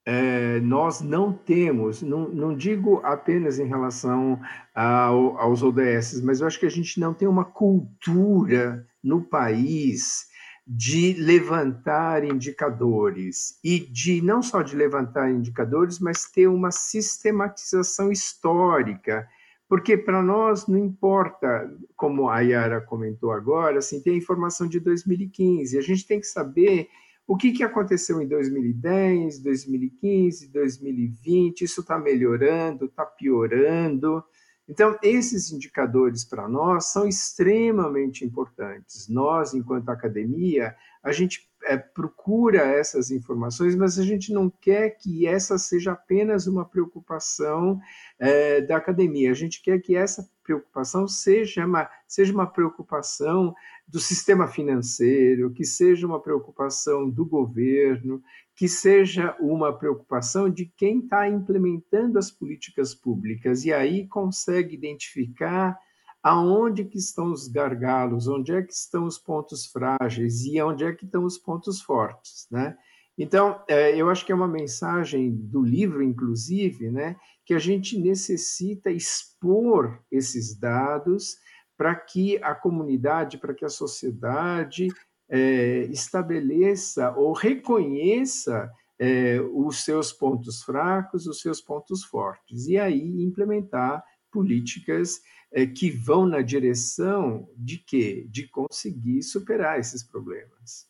é, 0.05 0.59
nós 0.59 1.01
não 1.01 1.33
temos, 1.33 2.03
não, 2.03 2.29
não 2.29 2.55
digo 2.55 3.01
apenas 3.03 3.57
em 3.57 3.65
relação 3.65 4.39
ao, 4.75 5.39
aos 5.39 5.63
ODS, 5.63 6.21
mas 6.21 6.39
eu 6.39 6.47
acho 6.47 6.59
que 6.59 6.67
a 6.67 6.71
gente 6.71 6.99
não 6.99 7.15
tem 7.15 7.27
uma 7.27 7.45
cultura 7.45 8.87
no 9.03 9.23
país 9.23 10.29
de 10.71 11.13
levantar 11.13 12.23
indicadores 12.23 13.57
e 13.63 13.79
de 13.79 14.21
não 14.21 14.39
só 14.39 14.61
de 14.61 14.75
levantar 14.75 15.31
indicadores, 15.31 15.97
mas 15.97 16.25
ter 16.25 16.45
uma 16.45 16.69
sistematização 16.69 18.11
histórica, 18.11 19.27
porque 19.67 19.97
para 19.97 20.21
nós 20.21 20.67
não 20.67 20.77
importa, 20.77 21.67
como 21.95 22.29
a 22.29 22.41
Yara 22.41 22.79
comentou 22.81 23.31
agora, 23.31 23.79
assim, 23.79 23.99
tem 23.99 24.13
a 24.13 24.17
informação 24.17 24.67
de 24.67 24.79
2015, 24.79 25.75
a 25.75 25.81
gente 25.81 26.05
tem 26.05 26.19
que 26.19 26.27
saber 26.27 26.87
o 27.27 27.35
que, 27.35 27.51
que 27.51 27.63
aconteceu 27.63 28.21
em 28.21 28.27
2010, 28.27 29.39
2015, 29.41 30.51
2020, 30.51 31.61
isso 31.61 31.81
está 31.81 31.97
melhorando, 31.97 32.85
está 32.85 33.05
piorando, 33.07 34.23
então, 34.69 34.95
esses 35.01 35.51
indicadores 35.51 36.23
para 36.23 36.47
nós 36.47 36.85
são 36.85 37.07
extremamente 37.07 38.23
importantes. 38.23 39.09
Nós, 39.09 39.55
enquanto 39.55 39.89
academia, 39.89 40.75
a 41.01 41.11
gente 41.11 41.49
é, 41.63 41.75
procura 41.75 42.61
essas 42.61 43.09
informações, 43.09 43.75
mas 43.75 43.97
a 43.97 44.03
gente 44.03 44.31
não 44.31 44.47
quer 44.47 44.91
que 44.91 45.25
essa 45.25 45.57
seja 45.57 45.93
apenas 45.93 46.45
uma 46.45 46.63
preocupação 46.63 47.79
é, 48.19 48.61
da 48.61 48.77
academia. 48.77 49.31
A 49.31 49.33
gente 49.33 49.59
quer 49.59 49.79
que 49.79 49.95
essa 49.95 50.29
preocupação 50.43 51.07
seja 51.07 51.65
uma, 51.65 51.89
seja 52.07 52.31
uma 52.31 52.45
preocupação 52.45 53.55
do 53.87 53.99
sistema 53.99 54.47
financeiro, 54.47 55.51
que 55.51 55.65
seja 55.65 56.05
uma 56.05 56.21
preocupação 56.21 57.09
do 57.09 57.25
governo, 57.25 58.21
que 58.59 58.67
seja 58.67 59.37
uma 59.39 59.71
preocupação 59.71 60.49
de 60.49 60.65
quem 60.65 60.99
está 60.99 61.29
implementando 61.29 62.19
as 62.19 62.29
políticas 62.29 62.93
públicas 62.93 63.63
e 63.63 63.71
aí 63.71 64.05
consegue 64.05 64.75
identificar 64.75 65.79
aonde 66.21 66.83
que 66.83 66.97
estão 66.97 67.31
os 67.31 67.47
gargalos, 67.47 68.27
onde 68.27 68.51
é 68.53 68.61
que 68.61 68.73
estão 68.73 69.05
os 69.05 69.17
pontos 69.17 69.67
frágeis 69.67 70.43
e 70.43 70.61
onde 70.61 70.83
é 70.83 70.91
que 70.91 71.05
estão 71.05 71.23
os 71.23 71.37
pontos 71.37 71.81
fortes, 71.81 72.47
né? 72.51 72.75
Então, 73.17 73.63
é, 73.65 73.95
eu 73.95 74.09
acho 74.09 74.25
que 74.25 74.31
é 74.33 74.35
uma 74.35 74.45
mensagem 74.45 75.33
do 75.33 75.61
livro, 75.61 76.03
inclusive, 76.03 76.91
né, 76.91 77.15
que 77.45 77.53
a 77.53 77.59
gente 77.59 77.97
necessita 77.97 78.91
expor 78.91 80.03
esses 80.11 80.53
dados 80.59 81.37
para 81.77 81.95
que 81.95 82.37
a 82.43 82.53
comunidade, 82.53 83.37
para 83.37 83.53
que 83.53 83.63
a 83.63 83.69
sociedade 83.69 84.89
é, 85.29 85.83
estabeleça 85.91 87.13
ou 87.15 87.33
reconheça 87.33 88.69
é, 88.99 89.39
os 89.53 89.83
seus 89.83 90.11
pontos 90.11 90.61
fracos, 90.63 91.27
os 91.27 91.39
seus 91.39 91.61
pontos 91.61 92.03
fortes, 92.03 92.67
e 92.67 92.77
aí 92.77 93.23
implementar 93.23 94.03
políticas 94.31 95.21
é, 95.51 95.65
que 95.65 95.89
vão 95.89 96.25
na 96.25 96.41
direção 96.41 97.47
de 97.55 97.77
quê? 97.77 98.27
De 98.29 98.47
conseguir 98.47 99.23
superar 99.23 99.79
esses 99.79 100.03
problemas. 100.03 100.87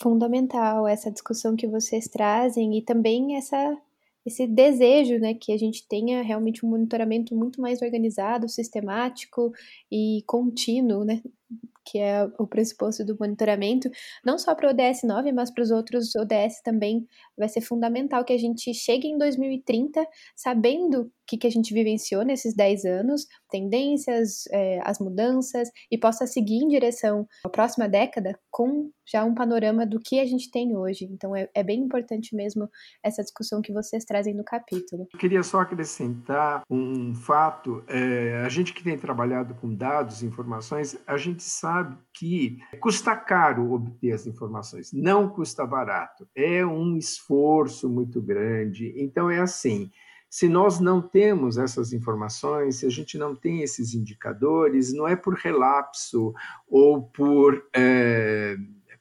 Fundamental 0.00 0.86
essa 0.86 1.10
discussão 1.10 1.56
que 1.56 1.66
vocês 1.66 2.06
trazem 2.06 2.78
e 2.78 2.82
também 2.82 3.36
essa 3.36 3.76
esse 4.26 4.46
desejo, 4.46 5.18
né, 5.18 5.32
que 5.32 5.52
a 5.52 5.56
gente 5.56 5.88
tenha 5.88 6.22
realmente 6.22 6.64
um 6.64 6.68
monitoramento 6.68 7.34
muito 7.34 7.62
mais 7.62 7.80
organizado, 7.80 8.46
sistemático 8.46 9.52
e 9.90 10.22
contínuo, 10.26 11.02
né, 11.02 11.22
que 11.90 11.98
é 11.98 12.24
o 12.38 12.46
pressuposto 12.46 13.04
do 13.04 13.16
monitoramento, 13.18 13.88
não 14.24 14.38
só 14.38 14.54
para 14.54 14.68
o 14.68 14.70
ODS 14.70 15.02
9, 15.04 15.32
mas 15.32 15.50
para 15.50 15.62
os 15.62 15.70
outros 15.70 16.14
ODS 16.14 16.60
também 16.62 17.06
vai 17.36 17.48
ser 17.48 17.60
fundamental 17.60 18.24
que 18.24 18.32
a 18.32 18.38
gente 18.38 18.74
chegue 18.74 19.08
em 19.08 19.16
2030 19.16 20.04
sabendo 20.36 21.10
que, 21.26 21.36
que 21.36 21.46
a 21.46 21.50
gente 21.50 21.72
vivenciou 21.72 22.24
nesses 22.24 22.54
10 22.54 22.84
anos, 22.84 23.26
tendências, 23.50 24.46
é, 24.50 24.80
as 24.82 24.98
mudanças, 24.98 25.68
e 25.90 25.98
possa 25.98 26.26
seguir 26.26 26.62
em 26.62 26.68
direção 26.68 27.26
à 27.44 27.48
próxima 27.48 27.88
década 27.88 28.38
com 28.50 28.90
já 29.10 29.24
um 29.24 29.34
panorama 29.34 29.86
do 29.86 29.98
que 29.98 30.20
a 30.20 30.26
gente 30.26 30.50
tem 30.50 30.76
hoje. 30.76 31.04
Então 31.10 31.34
é, 31.34 31.48
é 31.54 31.62
bem 31.62 31.80
importante 31.80 32.34
mesmo 32.34 32.68
essa 33.02 33.22
discussão 33.22 33.62
que 33.62 33.72
vocês 33.72 34.04
trazem 34.04 34.34
no 34.34 34.44
capítulo. 34.44 35.06
Eu 35.12 35.18
queria 35.18 35.42
só 35.42 35.60
acrescentar 35.60 36.62
um 36.68 37.14
fato: 37.14 37.82
é, 37.86 38.42
a 38.44 38.48
gente 38.48 38.72
que 38.72 38.84
tem 38.84 38.98
trabalhado 38.98 39.54
com 39.54 39.74
dados, 39.74 40.22
informações, 40.22 40.98
a 41.06 41.16
gente 41.16 41.42
sabe 41.42 41.96
que 42.12 42.58
custa 42.80 43.16
caro 43.16 43.72
obter 43.72 44.12
as 44.12 44.26
informações, 44.26 44.92
não 44.92 45.28
custa 45.28 45.66
barato. 45.66 46.28
É 46.34 46.64
um 46.64 46.96
esforço 46.96 47.88
muito 47.88 48.20
grande. 48.20 48.92
Então 48.96 49.30
é 49.30 49.40
assim. 49.40 49.90
Se 50.30 50.46
nós 50.46 50.78
não 50.78 51.00
temos 51.00 51.56
essas 51.56 51.94
informações, 51.94 52.76
se 52.76 52.86
a 52.86 52.90
gente 52.90 53.16
não 53.16 53.34
tem 53.34 53.62
esses 53.62 53.94
indicadores, 53.94 54.92
não 54.92 55.08
é 55.08 55.16
por 55.16 55.32
relapso 55.34 56.34
ou 56.68 57.02
por, 57.02 57.66
é, 57.74 58.54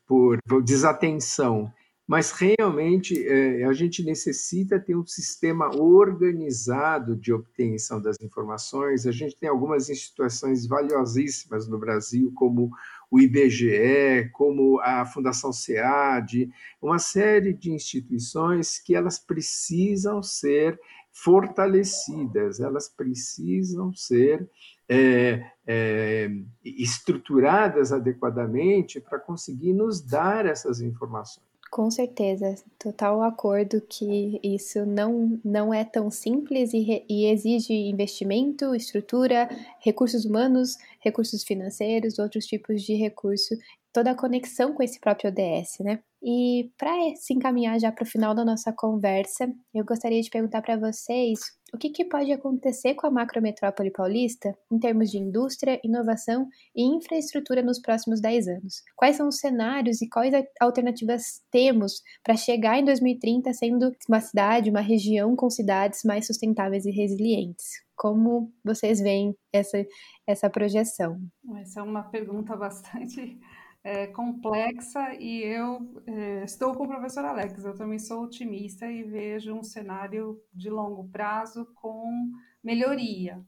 por 0.07 0.39
desatenção, 0.63 1.71
mas 2.07 2.31
realmente 2.31 3.27
é, 3.27 3.65
a 3.65 3.73
gente 3.73 4.01
necessita 4.01 4.79
ter 4.79 4.95
um 4.95 5.05
sistema 5.05 5.75
organizado 5.75 7.17
de 7.17 7.33
obtenção 7.33 8.01
das 8.01 8.15
informações. 8.21 9.05
A 9.05 9.11
gente 9.11 9.35
tem 9.35 9.49
algumas 9.49 9.89
instituições 9.89 10.65
valiosíssimas 10.65 11.67
no 11.67 11.77
Brasil, 11.77 12.31
como 12.33 12.71
o 13.11 13.19
IBGE, 13.19 14.29
como 14.31 14.79
a 14.79 15.05
Fundação 15.05 15.51
SEAD, 15.51 16.49
uma 16.81 16.97
série 16.97 17.53
de 17.53 17.71
instituições 17.71 18.79
que 18.79 18.95
elas 18.95 19.19
precisam 19.19 20.23
ser 20.23 20.79
fortalecidas, 21.11 22.59
elas 22.61 22.87
precisam 22.87 23.93
ser 23.93 24.49
é, 24.89 25.43
é, 25.65 26.29
estruturadas 26.63 27.91
adequadamente 27.91 29.01
para 29.01 29.19
conseguir 29.19 29.73
nos 29.73 30.01
dar 30.01 30.45
essas 30.45 30.81
informações. 30.81 31.45
Com 31.69 31.91
certeza, 31.91 32.55
total 32.79 33.21
acordo 33.21 33.81
que 33.81 34.39
isso 34.41 34.85
não, 34.85 35.37
não 35.43 35.73
é 35.73 35.83
tão 35.83 36.09
simples 36.09 36.73
e, 36.73 37.05
e 37.09 37.25
exige 37.25 37.73
investimento, 37.73 38.73
estrutura, 38.73 39.49
recursos 39.81 40.23
humanos, 40.23 40.77
recursos 41.01 41.43
financeiros, 41.43 42.19
outros 42.19 42.45
tipos 42.45 42.81
de 42.81 42.93
recurso, 42.95 43.53
toda 43.91 44.11
a 44.11 44.15
conexão 44.15 44.73
com 44.73 44.81
esse 44.81 44.97
próprio 44.97 45.29
ODS, 45.29 45.79
né? 45.81 45.99
E 46.21 46.71
para 46.77 47.15
se 47.15 47.33
encaminhar 47.33 47.79
já 47.79 47.91
para 47.91 48.03
o 48.03 48.07
final 48.07 48.33
da 48.33 48.43
nossa 48.43 48.73
conversa, 48.73 49.51
eu 49.73 49.85
gostaria 49.85 50.21
de 50.21 50.29
perguntar 50.29 50.61
para 50.61 50.75
vocês 50.77 51.39
o 51.73 51.77
que, 51.77 51.89
que, 51.89 52.05
pode 52.05 52.31
acontecer 52.31 52.95
com 52.95 53.05
a 53.05 53.11
macrometrópole 53.11 53.91
paulista 53.91 54.57
em 54.71 54.79
termos 54.79 55.11
de 55.11 55.17
indústria, 55.17 55.79
inovação 55.83 56.47
e 56.75 56.83
infraestrutura 56.83 57.61
nos 57.61 57.79
próximos 57.79 58.21
10 58.21 58.47
anos. 58.47 58.81
Quais 58.95 59.17
são 59.17 59.27
os 59.27 59.37
cenários 59.37 60.01
e 60.01 60.09
quais 60.09 60.33
alternativas 60.59 61.41
temos 61.51 62.01
para 62.23 62.35
chegar 62.35 62.79
em 62.79 62.85
2030 62.85 63.53
sendo 63.53 63.91
uma 64.07 64.21
cidade, 64.21 64.69
uma 64.69 64.81
região 64.81 65.35
com 65.35 65.49
cidades 65.49 66.01
mais 66.03 66.25
sustentáveis 66.25 66.85
e 66.85 66.91
resilientes? 66.91 67.65
Como 67.95 68.51
vocês 68.63 68.99
veem 68.99 69.35
essa, 69.51 69.85
essa 70.25 70.49
projeção? 70.49 71.19
Essa 71.57 71.81
é 71.81 71.83
uma 71.83 72.03
pergunta 72.03 72.55
bastante 72.55 73.39
é 73.87 74.05
complexa 74.05 75.15
e 75.17 75.41
eu 75.43 76.03
é, 76.05 76.43
estou 76.43 76.75
com 76.75 76.83
o 76.83 76.87
professor 76.89 77.23
Alex. 77.23 77.63
Eu 77.63 77.73
também 77.73 77.97
sou 77.97 78.23
otimista 78.23 78.85
e 78.91 79.01
vejo 79.01 79.53
um 79.53 79.63
cenário 79.63 80.37
de 80.53 80.69
longo 80.69 81.07
prazo 81.07 81.65
com 81.73 82.29
melhoria. 82.61 83.41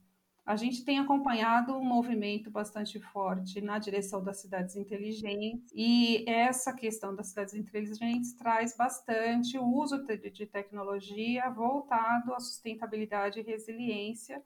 A 0.46 0.56
gente 0.56 0.86
tem 0.86 0.98
acompanhado 0.98 1.76
um 1.76 1.84
movimento 1.84 2.50
bastante 2.50 3.02
forte 3.02 3.60
na 3.60 3.78
direção 3.80 4.24
das 4.24 4.40
cidades 4.40 4.78
inteligentes, 4.78 5.70
e 5.76 6.24
essa 6.28 6.74
questão 6.74 7.14
das 7.14 7.28
cidades 7.28 7.54
inteligentes 7.54 8.34
traz 8.34 8.76
bastante 8.76 9.60
o 9.60 9.66
uso 9.66 10.04
de 10.08 10.46
tecnologia 10.46 11.50
voltado 11.50 12.34
à 12.34 12.40
sustentabilidade 12.40 13.42
e 13.42 13.44
resiliência, 13.44 14.42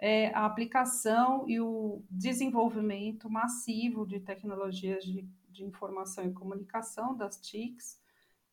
é, 0.00 0.34
a 0.34 0.44
aplicação 0.46 1.48
e 1.48 1.60
o 1.60 2.02
desenvolvimento 2.10 3.30
massivo 3.30 4.06
de 4.06 4.18
tecnologias 4.18 5.04
de, 5.04 5.28
de 5.48 5.64
informação 5.64 6.24
e 6.24 6.32
comunicação, 6.32 7.14
das 7.14 7.40
TICs, 7.40 8.00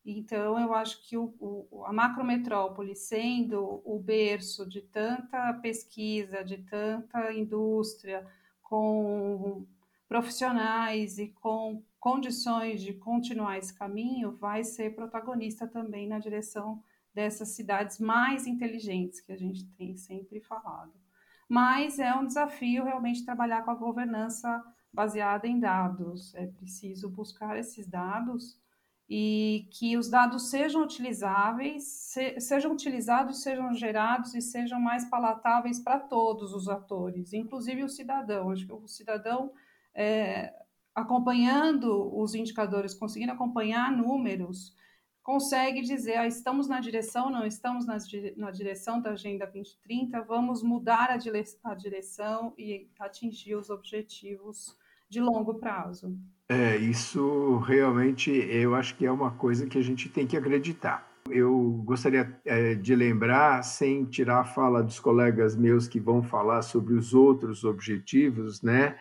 então, 0.09 0.57
eu 0.57 0.73
acho 0.73 1.05
que 1.05 1.17
o, 1.17 1.35
o, 1.37 1.83
a 1.85 1.91
macrometrópole, 1.91 2.95
sendo 2.95 3.81
o 3.83 3.99
berço 3.99 4.65
de 4.65 4.81
tanta 4.81 5.53
pesquisa, 5.55 6.45
de 6.45 6.59
tanta 6.59 7.33
indústria, 7.33 8.25
com 8.63 9.67
profissionais 10.07 11.19
e 11.19 11.27
com 11.27 11.83
condições 11.99 12.81
de 12.81 12.93
continuar 12.93 13.57
esse 13.57 13.73
caminho, 13.73 14.31
vai 14.31 14.63
ser 14.63 14.95
protagonista 14.95 15.67
também 15.67 16.07
na 16.07 16.19
direção 16.19 16.81
dessas 17.13 17.49
cidades 17.49 17.99
mais 17.99 18.47
inteligentes 18.47 19.19
que 19.19 19.33
a 19.33 19.37
gente 19.37 19.65
tem 19.71 19.97
sempre 19.97 20.39
falado. 20.39 20.93
Mas 21.47 21.99
é 21.99 22.13
um 22.13 22.25
desafio 22.25 22.83
realmente 22.83 23.23
trabalhar 23.23 23.63
com 23.63 23.71
a 23.71 23.75
governança 23.75 24.63
baseada 24.91 25.47
em 25.47 25.59
dados. 25.59 26.33
É 26.35 26.47
preciso 26.47 27.09
buscar 27.09 27.57
esses 27.57 27.87
dados 27.87 28.59
e 29.09 29.69
que 29.71 29.97
os 29.97 30.09
dados 30.09 30.49
sejam 30.49 30.83
utilizáveis, 30.83 31.83
se, 31.83 32.39
sejam 32.41 32.73
utilizados, 32.73 33.41
sejam 33.41 33.73
gerados 33.73 34.35
e 34.35 34.41
sejam 34.41 34.79
mais 34.79 35.05
palatáveis 35.05 35.79
para 35.79 35.99
todos 35.99 36.53
os 36.53 36.67
atores, 36.67 37.31
inclusive 37.31 37.83
o 37.83 37.89
cidadão. 37.89 38.51
Acho 38.51 38.65
que 38.65 38.73
o 38.73 38.87
cidadão, 38.87 39.53
é, 39.95 40.53
acompanhando 40.93 42.13
os 42.19 42.35
indicadores, 42.35 42.93
conseguindo 42.93 43.31
acompanhar 43.31 43.91
números, 43.91 44.75
consegue 45.27 45.81
dizer, 45.81 46.15
ah, 46.15 46.25
estamos 46.25 46.69
na 46.69 46.79
direção, 46.79 47.29
não 47.29 47.45
estamos 47.45 47.85
na, 47.85 47.97
na 48.37 48.49
direção 48.49 49.01
da 49.01 49.11
Agenda 49.11 49.45
2030, 49.45 50.21
vamos 50.21 50.63
mudar 50.63 51.11
a, 51.11 51.17
dire, 51.17 51.43
a 51.65 51.75
direção 51.75 52.53
e 52.57 52.87
atingir 52.97 53.55
os 53.55 53.69
objetivos 53.69 54.73
de 55.09 55.19
longo 55.19 55.55
prazo. 55.55 56.17
É, 56.47 56.77
isso 56.77 57.57
realmente 57.57 58.31
eu 58.31 58.73
acho 58.73 58.95
que 58.95 59.05
é 59.05 59.11
uma 59.11 59.31
coisa 59.31 59.67
que 59.67 59.77
a 59.77 59.81
gente 59.81 60.07
tem 60.07 60.25
que 60.25 60.37
acreditar. 60.37 61.05
Eu 61.29 61.83
gostaria 61.83 62.33
é, 62.45 62.75
de 62.75 62.95
lembrar, 62.95 63.63
sem 63.63 64.05
tirar 64.05 64.39
a 64.39 64.45
fala 64.45 64.81
dos 64.81 64.97
colegas 64.97 65.57
meus 65.57 65.89
que 65.89 65.99
vão 65.99 66.23
falar 66.23 66.61
sobre 66.61 66.93
os 66.93 67.13
outros 67.13 67.65
objetivos, 67.65 68.61
né, 68.61 68.97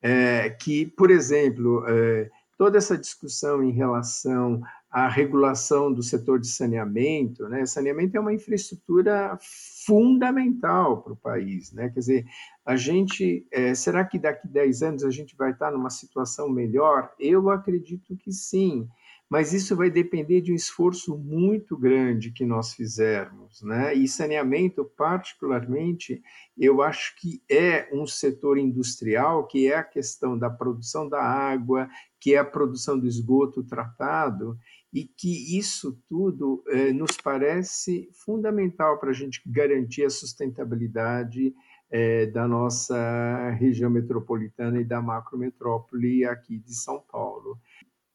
é, 0.00 0.48
que, 0.48 0.86
por 0.86 1.10
exemplo, 1.10 1.84
é, 1.86 2.30
toda 2.56 2.78
essa 2.78 2.96
discussão 2.96 3.62
em 3.62 3.72
relação 3.72 4.62
à 4.90 5.08
regulação 5.08 5.92
do 5.92 6.02
setor 6.02 6.38
de 6.38 6.48
saneamento, 6.48 7.48
né, 7.48 7.66
saneamento 7.66 8.16
é 8.16 8.20
uma 8.20 8.32
infraestrutura 8.32 9.36
fundamental 9.84 11.02
para 11.02 11.12
o 11.12 11.16
país, 11.16 11.72
né, 11.72 11.88
quer 11.88 12.00
dizer, 12.00 12.26
a 12.64 12.76
gente, 12.76 13.46
é, 13.52 13.74
será 13.74 14.04
que 14.04 14.18
daqui 14.18 14.48
10 14.48 14.82
anos 14.82 15.04
a 15.04 15.10
gente 15.10 15.36
vai 15.36 15.52
estar 15.52 15.70
numa 15.70 15.90
situação 15.90 16.48
melhor? 16.48 17.12
Eu 17.18 17.48
acredito 17.48 18.16
que 18.16 18.32
sim, 18.32 18.88
mas 19.28 19.52
isso 19.52 19.74
vai 19.74 19.90
depender 19.90 20.40
de 20.40 20.52
um 20.52 20.54
esforço 20.54 21.18
muito 21.18 21.76
grande 21.76 22.30
que 22.30 22.44
nós 22.44 22.74
fizermos, 22.74 23.60
né? 23.62 23.92
E 23.92 24.06
saneamento, 24.06 24.84
particularmente, 24.84 26.22
eu 26.56 26.80
acho 26.80 27.16
que 27.16 27.42
é 27.50 27.88
um 27.92 28.06
setor 28.06 28.56
industrial, 28.56 29.46
que 29.46 29.66
é 29.66 29.76
a 29.76 29.84
questão 29.84 30.38
da 30.38 30.48
produção 30.48 31.08
da 31.08 31.20
água, 31.20 31.88
que 32.20 32.34
é 32.34 32.38
a 32.38 32.44
produção 32.44 32.98
do 32.98 33.06
esgoto 33.06 33.64
tratado, 33.64 34.56
e 34.96 35.04
que 35.04 35.58
isso 35.58 36.02
tudo 36.08 36.64
eh, 36.68 36.90
nos 36.90 37.18
parece 37.18 38.08
fundamental 38.14 38.98
para 38.98 39.10
a 39.10 39.12
gente 39.12 39.42
garantir 39.44 40.06
a 40.06 40.10
sustentabilidade 40.10 41.54
é, 41.90 42.24
da 42.24 42.48
nossa 42.48 43.50
região 43.50 43.90
metropolitana 43.90 44.80
e 44.80 44.84
da 44.84 45.02
macrometrópole 45.02 46.24
aqui 46.24 46.58
de 46.58 46.74
São 46.74 46.98
Paulo. 47.12 47.58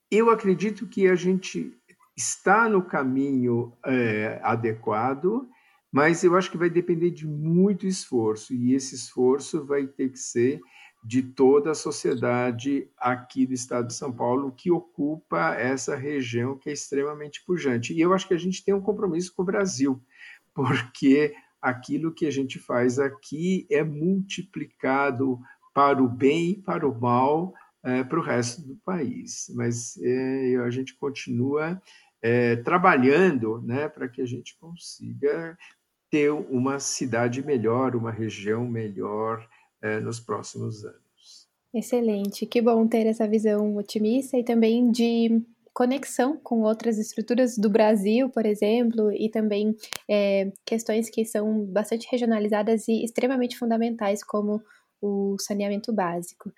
Eu 0.10 0.32
acredito 0.32 0.88
que 0.88 1.08
a 1.08 1.14
gente 1.14 1.72
está 2.18 2.68
no 2.68 2.82
caminho 2.82 3.74
é, 3.86 4.40
adequado, 4.42 5.48
mas 5.92 6.24
eu 6.24 6.36
acho 6.36 6.50
que 6.50 6.58
vai 6.58 6.70
depender 6.70 7.12
de 7.12 7.28
muito 7.28 7.86
esforço, 7.86 8.56
e 8.56 8.74
esse 8.74 8.96
esforço 8.96 9.64
vai 9.68 9.86
ter 9.86 10.10
que 10.10 10.20
ser 10.20 10.60
de 11.04 11.24
toda 11.24 11.72
a 11.72 11.76
sociedade 11.76 12.88
aqui 12.98 13.46
do 13.46 13.54
estado 13.54 13.88
de 13.88 13.94
São 13.94 14.12
Paulo 14.12 14.52
que 14.52 14.70
ocupa 14.70 15.56
essa 15.56 15.96
região 15.96 16.58
que 16.58 16.70
é 16.70 16.74
extremamente 16.74 17.44
pujante. 17.44 17.94
E 17.94 18.00
eu 18.00 18.14
acho 18.14 18.28
que 18.28 18.34
a 18.34 18.40
gente 18.40 18.64
tem 18.64 18.74
um 18.74 18.82
compromisso 18.82 19.34
com 19.34 19.42
o 19.42 19.46
Brasil, 19.46 20.02
porque 20.54 21.34
aquilo 21.62 22.14
que 22.14 22.26
a 22.26 22.32
gente 22.32 22.60
faz 22.60 23.00
aqui 23.00 23.66
é 23.70 23.84
multiplicado 23.84 25.40
para 25.74 26.02
o 26.02 26.08
bem 26.08 26.52
e 26.52 26.62
para 26.62 26.88
o 26.88 27.00
mal 27.00 27.54
é, 27.84 28.04
para 28.04 28.20
o 28.20 28.24
resto 28.24 28.62
do 28.62 28.76
país. 28.86 29.52
Mas 29.56 29.98
é, 30.02 30.58
a 30.58 30.70
gente 30.70 30.96
continua 30.96 31.82
é, 32.22 32.56
trabalhando 32.58 33.62
né, 33.62 33.88
para 33.90 34.08
que 34.08 34.22
a 34.22 34.26
gente 34.26 34.56
consiga 34.60 35.58
ter 36.10 36.30
uma 36.30 36.78
cidade 36.78 37.44
melhor, 37.44 37.96
uma 37.96 38.12
região 38.12 38.68
melhor 38.68 39.48
é, 39.82 40.00
nos 40.00 40.20
próximos 40.20 40.84
anos. 40.84 41.50
Excelente, 41.74 42.46
que 42.46 42.62
bom 42.62 42.86
ter 42.88 43.08
essa 43.08 43.28
visão 43.28 43.78
otimista 43.78 44.38
e 44.38 44.44
também 44.44 44.92
de 44.92 45.42
conexão 45.74 46.38
com 46.38 46.62
outras 46.62 46.98
estruturas 46.98 47.58
do 47.58 47.70
Brasil, 47.70 48.30
por 48.30 48.46
exemplo, 48.46 49.12
e 49.12 49.30
também 49.30 49.76
é, 50.10 50.52
questões 50.66 51.10
que 51.10 51.24
são 51.26 51.66
bastante 51.66 52.08
regionalizadas 52.12 52.88
e 52.88 53.04
extremamente 53.04 53.58
fundamentais, 53.58 54.24
como 54.24 54.62
o 55.02 55.38
saneamento 55.40 55.94
básico. 55.94 56.52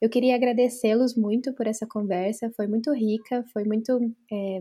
Eu 0.00 0.08
queria 0.08 0.34
agradecê-los 0.34 1.14
muito 1.14 1.52
por 1.52 1.66
essa 1.66 1.86
conversa, 1.86 2.50
foi 2.56 2.66
muito 2.66 2.92
rica, 2.92 3.44
foi 3.52 3.64
muito 3.64 3.98
é, 4.32 4.60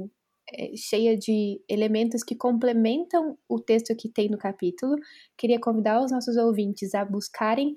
cheia 0.76 1.18
de 1.18 1.62
elementos 1.70 2.24
que 2.24 2.36
complementam 2.36 3.38
o 3.50 3.60
texto 3.60 3.96
que 3.96 4.10
tem 4.10 4.30
no 4.30 4.38
capítulo. 4.38 4.96
Queria 5.38 5.60
convidar 5.60 6.04
os 6.04 6.12
nossos 6.12 6.38
ouvintes 6.38 6.94
a 6.96 7.04
buscarem, 7.04 7.76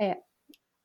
é, 0.00 0.18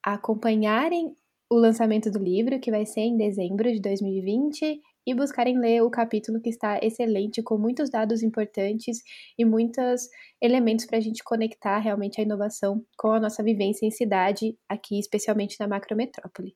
a 0.06 0.14
acompanharem 0.14 1.14
o 1.50 1.56
lançamento 1.56 2.12
do 2.12 2.20
livro, 2.20 2.60
que 2.60 2.72
vai 2.72 2.86
ser 2.86 3.02
em 3.02 3.18
dezembro 3.18 3.72
de 3.72 3.80
2020, 3.80 4.82
e 5.08 5.14
buscarem 5.14 5.58
ler 5.58 5.82
o 5.82 5.90
capítulo 5.90 6.42
que 6.42 6.50
está 6.50 6.78
excelente, 6.84 7.42
com 7.42 7.58
muitos 7.58 7.90
dados 7.90 8.22
importantes 8.22 8.98
e 9.40 9.46
muitos 9.46 10.10
elementos 10.42 10.86
para 10.86 10.98
a 10.98 11.02
gente 11.02 11.24
conectar 11.24 11.78
realmente 11.78 12.20
a 12.20 12.24
inovação 12.24 12.84
com 12.98 13.14
a 13.14 13.20
nossa 13.20 13.42
vivência 13.42 13.86
em 13.86 13.92
cidade, 13.92 14.58
aqui, 14.68 15.00
especialmente 15.00 15.56
na 15.62 15.68
macrometrópole. 15.68 16.54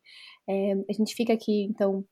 É, 0.49 0.73
a 0.73 0.93
gente 0.93 1.15
fica 1.15 1.31
aqui, 1.31 1.63
então, 1.63 2.03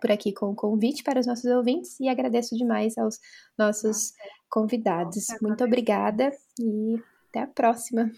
por 0.00 0.10
aqui 0.10 0.32
com 0.32 0.50
o 0.50 0.54
convite 0.54 1.02
para 1.02 1.20
os 1.20 1.26
nossos 1.26 1.44
ouvintes 1.44 1.98
e 2.00 2.08
agradeço 2.08 2.56
demais 2.56 2.96
aos 2.96 3.18
nossos 3.58 4.12
convidados. 4.48 5.26
Muito 5.40 5.64
obrigada 5.64 6.32
e 6.58 7.00
até 7.28 7.42
a 7.42 7.46
próxima. 7.46 8.10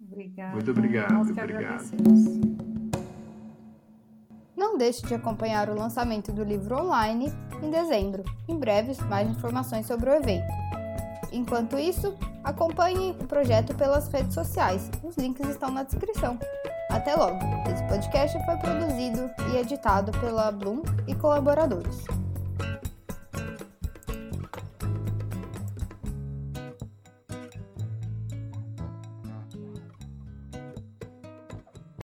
Obrigada. 0.00 0.54
Muito 0.54 0.70
obrigado. 0.70 1.20
obrigado. 1.20 1.84
Não 4.56 4.76
deixe 4.76 5.06
de 5.06 5.14
acompanhar 5.14 5.68
o 5.70 5.74
lançamento 5.74 6.32
do 6.32 6.42
livro 6.42 6.76
online 6.76 7.26
em 7.62 7.70
dezembro. 7.70 8.24
Em 8.48 8.56
breve, 8.56 8.92
mais 9.04 9.28
informações 9.28 9.86
sobre 9.86 10.10
o 10.10 10.14
evento. 10.14 10.46
Enquanto 11.32 11.78
isso, 11.78 12.16
acompanhe 12.42 13.10
o 13.20 13.26
projeto 13.26 13.74
pelas 13.76 14.08
redes 14.08 14.34
sociais. 14.34 14.90
Os 15.02 15.16
links 15.16 15.48
estão 15.48 15.70
na 15.70 15.82
descrição. 15.82 16.38
Até 16.90 17.14
logo! 17.14 17.38
Esse 17.70 17.84
podcast 17.84 18.44
foi 18.46 18.56
produzido 18.56 19.30
e 19.52 19.58
editado 19.58 20.10
pela 20.20 20.50
Bloom 20.50 20.82
e 21.06 21.14
colaboradores. 21.14 22.04